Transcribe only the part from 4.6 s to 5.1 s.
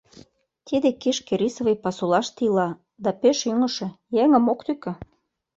тӱкӧ.